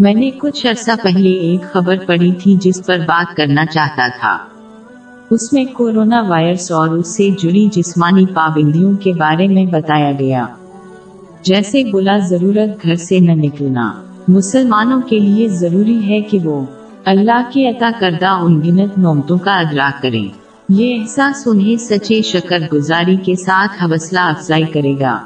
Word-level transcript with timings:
میں 0.00 0.14
نے 0.14 0.30
کچھ 0.30 0.66
عرصہ 0.66 0.90
پہلے 1.02 1.30
ایک 1.30 1.62
خبر 1.72 1.96
پڑھی 2.06 2.32
تھی 2.32 2.56
جس 2.60 2.86
پر 2.86 2.98
بات 2.98 3.36
کرنا 3.36 3.66
چاہتا 3.66 4.08
تھا۔ 4.08 4.38
اس 5.30 5.52
میں 5.52 5.64
کورونا 5.64 6.22
وائرس 6.22 6.70
اور 6.70 6.88
اس 6.88 7.16
سے 7.16 7.30
جڑی 7.38 7.68
جسمانی 7.72 8.26
پابندیوں 8.26 8.92
کے 8.92 9.12
بارے 9.12 9.46
میں 9.46 9.64
بتایا 9.64 10.12
گیا۔ 10.18 10.46
جیسے 11.42 11.84
بلا 11.84 12.18
ضرورت 12.18 12.82
گھر 12.82 12.94
سے 12.94 13.18
نہ 13.18 13.32
نکلنا۔ 13.32 13.92
مسلمانوں 14.28 15.00
کے 15.00 15.18
لیے 15.18 15.48
ضروری 15.48 16.08
ہے 16.08 16.20
کہ 16.20 16.38
وہ 16.38 16.64
اللہ 17.04 17.50
کی 17.52 17.68
عطا 17.68 17.90
کردہ 18.00 18.28
ان 18.28 18.60
گنت 18.60 18.98
نومتوں 18.98 19.38
کا 19.38 19.58
ادراک 19.58 20.02
کریں۔ 20.02 20.28
یہ 20.68 21.00
احساس 21.00 21.42
انہیں 21.46 21.76
سچے 21.76 22.22
شکر 22.22 22.58
گزاری 22.72 23.16
کے 23.16 23.34
ساتھ 23.36 23.84
حوصلہ 23.84 24.20
افزائی 24.20 24.64
کرے 24.64 24.94
گا۔ 25.00 25.18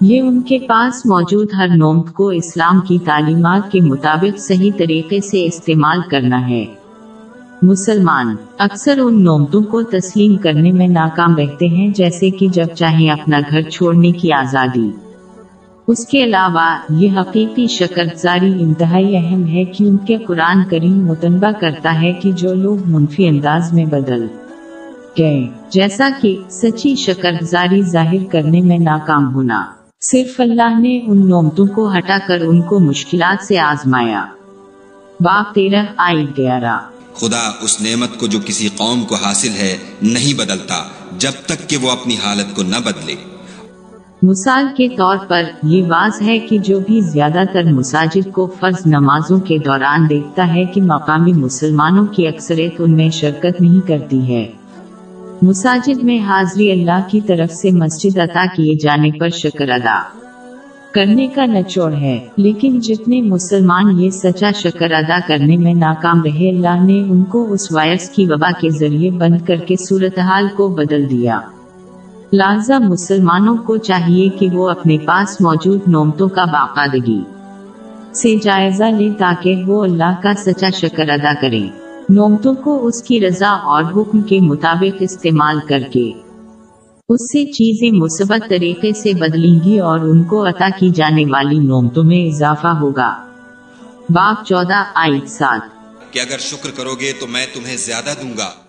یہ 0.00 0.20
ان 0.20 0.42
کے 0.42 0.58
پاس 0.58 1.06
موجود 1.06 1.48
ہر 1.58 1.68
نومت 1.68 2.12
کو 2.12 2.28
اسلام 2.28 2.80
کی 2.80 2.98
تعلیمات 3.04 3.72
کے 3.72 3.80
مطابق 3.80 4.38
صحیح 4.38 4.70
طریقے 4.78 5.20
سے 5.20 5.46
استعمال 5.46 6.00
کرنا 6.10 6.48
ہے۔ 6.48 6.64
مسلمان، 7.62 8.36
اکثر 8.58 8.98
ان 8.98 9.24
نومتوں 9.24 9.62
کو 9.62 9.82
تسلیم 9.82 10.36
کرنے 10.36 10.72
میں 10.72 10.88
ناکام 10.88 11.36
رہتے 11.36 11.68
ہیں، 11.68 11.88
جیسے 11.88 12.30
کہ 12.30 12.48
جب 12.48 12.64
چاہیں 12.74 13.10
اپنا 13.10 13.40
گھر 13.50 13.62
چھوڑنے 13.62 14.12
کی 14.12 14.32
آزادی۔ 14.32 14.90
اس 15.88 16.06
کے 16.06 16.24
علاوہ، 16.24 16.76
یہ 16.90 17.20
حقیقی 17.20 17.66
شکرگزاری 17.66 18.62
انتہائی 18.62 19.16
اہم 19.16 19.46
ہے 19.46 19.64
کہ 19.64 19.84
ان 19.84 19.96
کے 19.96 20.16
قرآن 20.16 20.64
کریم 20.70 21.06
متنبع 21.06 21.50
کرتا 21.60 22.02
ہے 22.02 22.12
کہ 22.12 22.32
جو 22.32 22.54
لوگ 22.54 22.78
منفی 22.86 23.28
انداز 23.28 23.72
میں 23.72 23.84
بدل 23.84 24.26
گئے، 25.18 25.46
جیسا 25.70 26.08
کہ 26.20 26.36
سچی 26.50 26.94
شکرگزاری 26.94 27.82
ظاہر 27.82 28.24
کرنے 28.30 28.60
میں 28.60 28.78
ناکام 28.78 29.34
ہونا۔ 29.34 29.64
صرف 30.10 30.40
اللہ 30.40 30.78
نے 30.78 31.00
ان 31.06 31.28
نومتوں 31.28 31.66
کو 31.66 31.96
ہٹا 31.96 32.18
کر 32.28 32.40
ان 32.40 32.62
کو 32.62 32.78
مشکلات 32.78 33.44
سے 33.44 33.58
آزمایا۔ 33.58 34.24
باپ 35.20 35.54
تیرہ 35.54 35.82
آئی 35.96 36.26
گیارہ۔ 36.36 36.80
خدا 37.14 37.50
اس 37.62 37.80
نعمت 37.80 38.20
کو 38.20 38.26
جو 38.26 38.38
کسی 38.44 38.68
قوم 38.76 39.04
کو 39.04 39.14
حاصل 39.14 39.48
ہے 39.48 39.76
نہیں 40.02 40.38
بدلتا 40.38 40.84
جب 41.18 41.30
تک 41.46 41.68
کہ 41.68 41.76
وہ 41.76 41.90
اپنی 41.90 42.16
حالت 42.24 42.56
کو 42.56 42.62
نہ 42.62 42.76
بدلے۔ 42.84 43.14
مثال 44.22 44.66
کے 44.76 44.88
طور 44.88 45.16
پر 45.28 45.42
یہ 45.62 45.82
واضح 45.82 46.24
ہے 46.24 46.38
کہ 46.38 46.58
جو 46.58 46.80
بھی 46.80 47.00
زیادہ 47.00 47.42
تر 47.52 47.62
مساجد 47.62 48.32
کو 48.32 48.54
فرض 48.60 48.86
نمازوں 48.86 49.40
کے 49.40 49.58
دوران 49.58 50.08
دیکھتا 50.08 50.54
ہے 50.54 50.64
کہ 50.64 50.82
مقامی 50.82 51.32
مسلمانوں 51.32 52.06
کی 52.06 52.28
اکثریت 52.28 52.74
ان 52.78 52.96
میں 52.96 53.10
شرکت 53.10 53.60
نہیں 53.60 53.88
کرتی 53.88 54.34
ہے۔ 54.34 54.52
مساجد 55.42 56.02
میں 56.02 56.18
حاضری 56.18 56.70
اللہ 56.72 57.00
کی 57.10 57.20
طرف 57.20 57.52
سے 57.52 57.70
مسجد 57.70 58.18
عطا 58.18 58.44
کیے 58.56 58.74
جانے 58.74 59.10
پر 59.10 59.28
شکر 59.28 59.68
ادا 59.68 60.02
کرنے 60.92 61.26
کا 61.26 61.46
نچوڑ 61.46 61.92
ہے، 61.92 62.26
لیکن 62.36 62.80
جتنے 62.80 63.20
مسلمان 63.22 64.00
یہ 64.00 64.10
سچا 64.10 64.50
شکر 64.52 64.90
ادا 64.90 65.18
کرنے 65.26 65.56
میں 65.56 65.74
ناکام 65.74 66.22
رہے، 66.22 66.50
اللہ 66.50 66.84
نے 66.84 67.00
ان 67.00 67.24
کو 67.24 67.52
اس 67.52 67.72
وائرس 67.72 68.10
کی 68.10 68.26
وبا 68.26 68.50
کے 68.60 68.70
ذریعے 68.70 69.10
بند 69.10 69.46
کر 69.46 69.56
کے 69.56 69.76
صورتحال 69.76 70.48
کو 70.56 70.68
بدل 70.68 71.10
دیا۔ 71.10 71.40
لہذا 72.32 72.78
مسلمانوں 72.78 73.56
کو 73.56 73.76
چاہیے 73.76 74.28
کہ 74.28 74.48
وہ 74.48 74.70
اپنے 74.70 74.98
پاس 74.98 75.40
موجود 75.40 75.80
نومتوں 75.86 76.28
کا 76.28 76.44
باقاعدگی 76.44 77.20
سے 78.12 78.36
جائزہ 78.42 78.84
لیں 78.84 79.12
تاکہ 79.18 79.62
وہ 79.66 79.84
اللہ 79.84 80.20
کا 80.22 80.34
سچا 80.34 80.70
شکر 80.70 81.08
ادا 81.08 81.32
کریں۔ 81.40 81.85
نومتوں 82.08 82.54
کو 82.54 82.86
اس 82.86 83.02
کی 83.02 83.20
رضا 83.20 83.50
اور 83.50 83.84
حکم 83.84 84.22
کے 84.22 84.40
مطابق 84.40 84.96
استعمال 85.00 85.58
کر 85.68 85.80
کے 85.92 86.12
اس 87.08 87.32
سے 87.32 87.44
چیزیں 87.44 87.90
مثبت 87.90 88.50
طریقے 88.50 88.92
سے 88.92 89.12
بدلیں 89.12 89.64
گی 89.64 89.78
اور 89.78 89.98
ان 89.98 90.22
کو 90.22 90.46
عطا 90.46 90.68
کی 90.78 90.90
جانے 90.90 91.24
والی 91.30 91.58
نومتوں 91.58 92.04
میں 92.04 92.26
اضافہ 92.26 92.66
ہوگا۔ 92.66 93.26
باپ 94.10 94.44
چودہ 94.44 94.84
آئی 94.94 95.20
سات۔ 95.26 95.60
کہ 96.10 96.20
اگر 96.20 96.38
شکر 96.38 96.70
کرو 96.70 96.94
گے 97.00 97.12
تو 97.20 97.26
میں 97.26 97.46
تمہیں 97.54 97.76
زیادہ 97.76 98.22
دوں 98.22 98.30
گا۔ 98.38 98.65